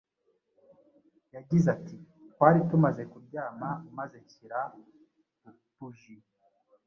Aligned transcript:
Yagize 1.35 1.67
ati:“Twari 1.75 2.59
tumaze 2.69 3.01
kuryama 3.11 3.69
maze 3.97 4.15
nshyira 4.25 4.59
buji 5.77 6.15